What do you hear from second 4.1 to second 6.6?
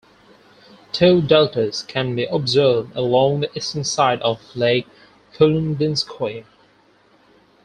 of Lake Kulundinskoye.